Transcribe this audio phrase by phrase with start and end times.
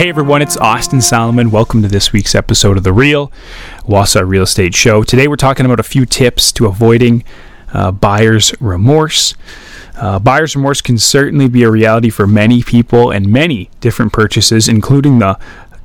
[0.00, 1.50] Hey everyone, it's Austin Solomon.
[1.50, 3.30] Welcome to this week's episode of The Real
[3.86, 5.02] Wausau Real Estate Show.
[5.02, 7.22] Today we're talking about a few tips to avoiding
[7.74, 9.34] uh, buyer's remorse.
[9.96, 14.68] Uh, buyer's remorse can certainly be a reality for many people and many different purchases,
[14.68, 15.38] including the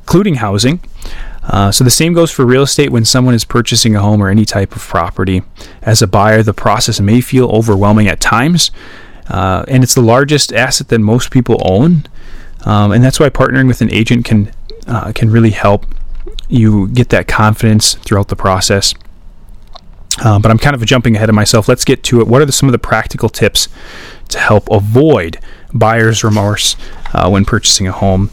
[0.04, 0.80] including housing.
[1.44, 4.30] Uh, so the same goes for real estate when someone is purchasing a home or
[4.30, 5.44] any type of property.
[5.82, 8.72] As a buyer, the process may feel overwhelming at times,
[9.28, 12.06] uh, and it's the largest asset that most people own.
[12.66, 14.52] Um, and that's why partnering with an agent can
[14.88, 15.86] uh, can really help
[16.48, 18.94] you get that confidence throughout the process.
[20.24, 21.68] Uh, but I'm kind of jumping ahead of myself.
[21.68, 22.28] Let's get to it.
[22.28, 23.68] What are the, some of the practical tips
[24.30, 25.40] to help avoid
[25.74, 26.78] buyer's remorse
[27.14, 28.30] uh, when purchasing a home?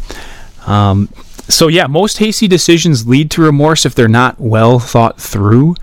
[0.67, 1.09] Um,
[1.49, 5.75] so, yeah, most hasty decisions lead to remorse if they're not well thought through.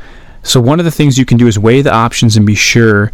[0.41, 3.11] So, one of the things you can do is weigh the options and be sure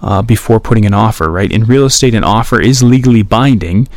[0.00, 1.50] uh, before putting an offer, right?
[1.50, 3.88] In real estate, an offer is legally binding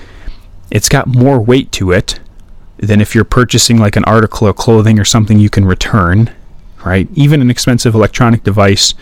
[0.73, 2.19] it's got more weight to it
[2.77, 6.33] than if you're purchasing like an article of clothing or something you can return,
[6.83, 7.07] right?
[7.13, 8.95] Even an expensive electronic device,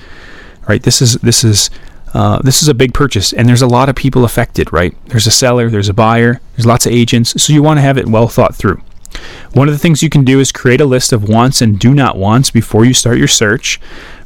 [0.68, 0.84] right?
[0.84, 1.70] This is this is
[2.14, 4.94] uh, this is a big purchase, and there's a lot of people affected, right?
[5.08, 7.98] There's a seller, there's a buyer, there's lots of agents, so you want to have
[7.98, 8.82] it well thought through.
[9.54, 11.94] One of the things you can do is create a list of wants and do
[11.94, 13.80] not wants before you start your search,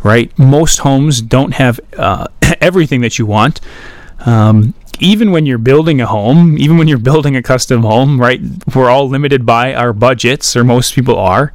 [0.04, 0.36] right?
[0.38, 2.26] Most homes don't have uh,
[2.60, 3.62] everything that you want.
[4.26, 8.42] Um, even when you're building a home, even when you're building a custom home, right?
[8.76, 11.54] We're all limited by our budgets, or most people are.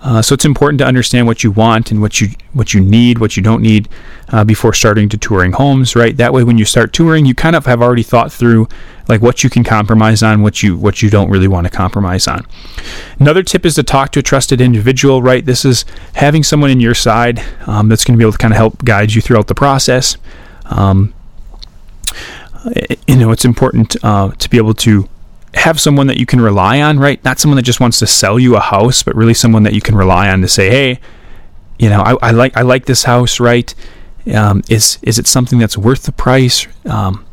[0.00, 3.18] Uh, so it's important to understand what you want and what you what you need,
[3.18, 3.88] what you don't need,
[4.28, 5.96] uh, before starting to touring homes.
[5.96, 6.16] Right.
[6.16, 8.68] That way, when you start touring, you kind of have already thought through
[9.08, 12.28] like what you can compromise on, what you what you don't really want to compromise
[12.28, 12.46] on.
[13.18, 15.22] Another tip is to talk to a trusted individual.
[15.22, 15.44] Right.
[15.44, 18.52] This is having someone in your side um, that's going to be able to kind
[18.52, 20.18] of help guide you throughout the process.
[20.66, 21.14] Um,
[23.06, 25.08] you know, it's important uh, to be able to
[25.54, 27.22] have someone that you can rely on, right?
[27.24, 29.80] Not someone that just wants to sell you a house, but really someone that you
[29.80, 31.00] can rely on to say, hey,
[31.78, 33.74] you know, I, I like I like this house, right?
[34.34, 36.66] Um, is is it something that's worth the price?
[36.86, 37.26] Um,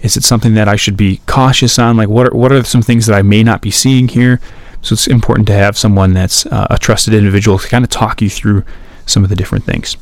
[0.00, 1.96] is it something that I should be cautious on?
[1.96, 4.40] Like, what are, what are some things that I may not be seeing here?
[4.82, 8.22] So it's important to have someone that's uh, a trusted individual to kind of talk
[8.22, 8.64] you through
[9.06, 9.96] some of the different things.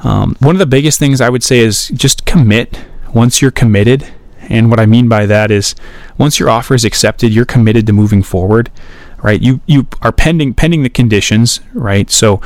[0.00, 2.78] Um, one of the biggest things I would say is just commit
[3.14, 4.06] once you're committed,
[4.48, 5.74] and what I mean by that is
[6.18, 8.70] once your offer is accepted, you're committed to moving forward,
[9.22, 9.40] right?
[9.40, 12.10] You you are pending pending the conditions, right?
[12.10, 12.40] So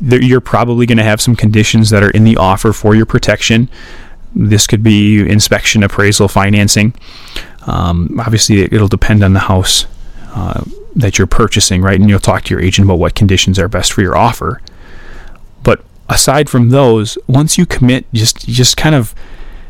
[0.00, 3.06] there, you're probably going to have some conditions that are in the offer for your
[3.06, 3.68] protection.
[4.34, 6.94] This could be inspection, appraisal, financing.
[7.66, 9.86] Um, obviously, it'll depend on the house
[10.28, 10.62] uh,
[10.94, 11.98] that you're purchasing, right?
[11.98, 14.60] And you'll talk to your agent about what conditions are best for your offer.
[15.62, 19.14] But aside from those, once you commit, just just kind of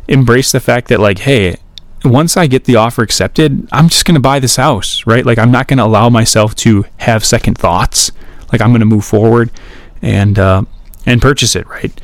[0.09, 1.57] embrace the fact that like, hey,
[2.05, 5.25] once I get the offer accepted, I'm just going to buy this house, right?
[5.25, 8.11] Like I'm not going to allow myself to have second thoughts.
[8.53, 9.51] Like I'm going to move forward
[10.01, 10.63] and uh,
[11.07, 11.99] and purchase it, right?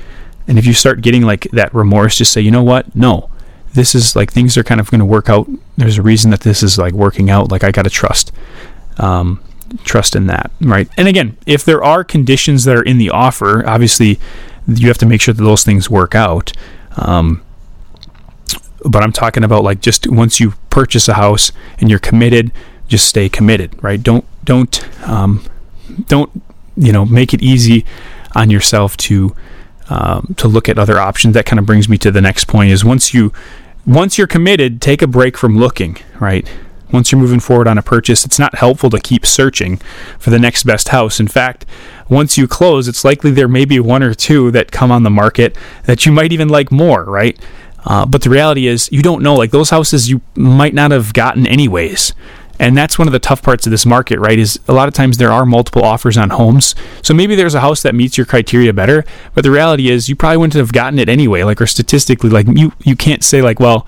[0.46, 2.94] And if you start getting like that remorse, just say, you know what?
[2.94, 3.30] No,
[3.72, 5.48] this is like things are kind of going to work out.
[5.76, 7.50] There's a reason that this is like working out.
[7.50, 8.32] Like I got to trust,
[8.98, 9.42] um,
[9.84, 10.88] trust in that, right?
[10.96, 14.18] And again, if there are conditions that are in the offer, obviously
[14.66, 16.52] you have to make sure that those things work out.
[16.96, 17.42] Um,
[18.84, 22.52] but I'm talking about like just once you purchase a house and you're committed,
[22.88, 24.02] just stay committed, right?
[24.02, 25.44] Don't don't um,
[26.06, 26.30] don't
[26.76, 27.84] you know make it easy
[28.34, 29.34] on yourself to
[29.88, 31.34] um, to look at other options.
[31.34, 33.32] That kind of brings me to the next point: is once you
[33.86, 36.48] once you're committed, take a break from looking, right?
[36.92, 39.78] Once you're moving forward on a purchase, it's not helpful to keep searching
[40.18, 41.18] for the next best house.
[41.18, 41.66] In fact,
[42.08, 45.10] once you close, it's likely there may be one or two that come on the
[45.10, 47.38] market that you might even like more, right?
[47.84, 49.34] Uh, but the reality is, you don't know.
[49.34, 52.12] Like those houses, you might not have gotten anyways.
[52.58, 54.38] And that's one of the tough parts of this market, right?
[54.38, 56.74] Is a lot of times there are multiple offers on homes.
[57.02, 60.14] So maybe there's a house that meets your criteria better, but the reality is you
[60.14, 61.42] probably wouldn't have gotten it anyway.
[61.42, 63.86] Like, or statistically, like you you can't say like, well,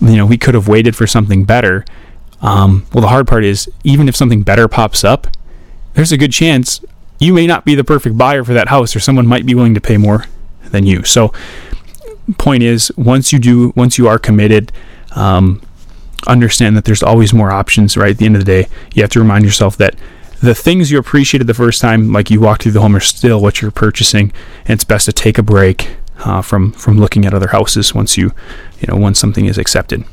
[0.00, 1.84] you know, we could have waited for something better.
[2.40, 5.26] Um, well, the hard part is even if something better pops up,
[5.94, 6.80] there's a good chance
[7.18, 9.74] you may not be the perfect buyer for that house, or someone might be willing
[9.74, 10.26] to pay more
[10.70, 11.02] than you.
[11.04, 11.32] So
[12.34, 14.72] point is, once you do, once you are committed,
[15.14, 15.62] um,
[16.26, 17.96] understand that there's always more options.
[17.96, 19.94] Right at the end of the day, you have to remind yourself that
[20.42, 23.40] the things you appreciated the first time, like you walked through the home, are still
[23.40, 24.32] what you're purchasing,
[24.64, 28.16] and it's best to take a break uh, from from looking at other houses once
[28.16, 28.32] you,
[28.80, 30.04] you know, once something is accepted.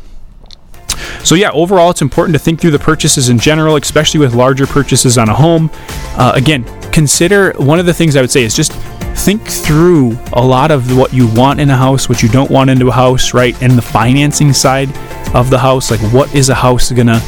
[1.24, 4.66] So yeah, overall, it's important to think through the purchases in general, especially with larger
[4.66, 5.70] purchases on a home.
[6.18, 8.72] Uh, again, consider one of the things I would say is just
[9.18, 12.70] think through a lot of what you want in a house, what you don't want
[12.70, 13.60] into a house, right?
[13.62, 14.90] And the financing side
[15.36, 17.20] of the house, like what is a house gonna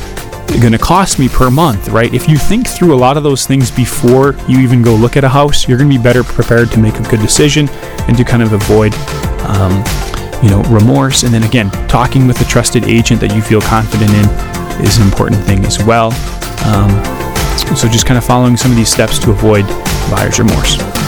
[0.58, 2.14] going to cost me per month, right?
[2.14, 5.24] If you think through a lot of those things before you even go look at
[5.24, 7.70] a house, you're going to be better prepared to make a good decision
[8.08, 8.94] and to kind of avoid,
[9.46, 9.72] um,
[10.42, 11.24] you know, remorse.
[11.24, 15.04] And then again, talking with a trusted agent that you feel confident in is an
[15.04, 16.12] important thing as well.
[16.66, 16.90] Um,
[17.76, 19.68] so just kind of following some of these steps to avoid
[20.10, 20.99] buyer's remorse.